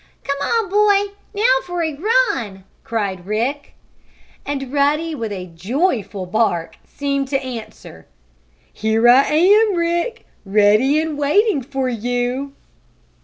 [0.23, 1.13] "Come on boy!
[1.35, 3.75] Now for a run!" cried Rick.
[4.47, 8.07] And Ruddy, with a joyful bark, seemed to answer:
[8.73, 12.53] "Here I am, Rick, ready and waiting for you!"